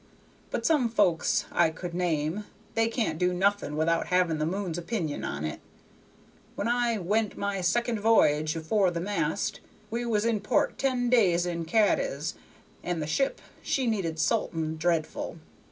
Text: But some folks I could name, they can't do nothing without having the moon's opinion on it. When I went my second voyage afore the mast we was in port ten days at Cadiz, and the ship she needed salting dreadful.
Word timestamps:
But 0.49 0.65
some 0.65 0.89
folks 0.89 1.45
I 1.51 1.69
could 1.69 1.93
name, 1.93 2.45
they 2.73 2.87
can't 2.87 3.19
do 3.19 3.33
nothing 3.35 3.77
without 3.77 4.07
having 4.07 4.39
the 4.39 4.47
moon's 4.47 4.79
opinion 4.79 5.23
on 5.23 5.45
it. 5.45 5.59
When 6.55 6.67
I 6.67 6.97
went 6.97 7.37
my 7.37 7.61
second 7.61 7.99
voyage 7.99 8.55
afore 8.55 8.89
the 8.89 8.99
mast 8.99 9.59
we 9.91 10.03
was 10.03 10.25
in 10.25 10.39
port 10.39 10.79
ten 10.79 11.11
days 11.11 11.45
at 11.45 11.67
Cadiz, 11.67 12.33
and 12.81 12.99
the 12.99 13.05
ship 13.05 13.41
she 13.61 13.85
needed 13.85 14.17
salting 14.17 14.75
dreadful. 14.75 15.37